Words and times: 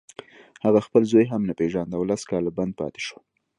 هغه 0.65 0.79
خپل 0.87 1.01
زوی 1.11 1.25
هم 1.31 1.41
نه 1.49 1.53
پېژانده 1.59 1.95
او 1.97 2.03
لس 2.11 2.21
کاله 2.31 2.51
بند 2.57 2.71
پاتې 2.79 3.01
شو 3.07 3.17